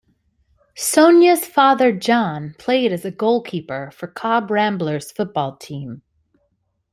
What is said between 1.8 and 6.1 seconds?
John played as a goalkeeper for Cobh Ramblers football team.